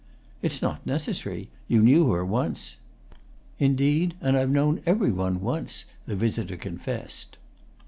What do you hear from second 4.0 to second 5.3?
and I've known every